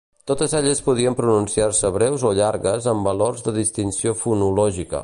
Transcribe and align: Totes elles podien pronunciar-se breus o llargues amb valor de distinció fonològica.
Totes 0.29 0.53
elles 0.59 0.79
podien 0.87 1.17
pronunciar-se 1.19 1.93
breus 1.99 2.25
o 2.31 2.33
llargues 2.41 2.89
amb 2.95 3.07
valor 3.13 3.41
de 3.49 3.59
distinció 3.61 4.19
fonològica. 4.25 4.99